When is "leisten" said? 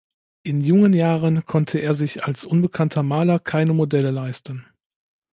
4.09-4.65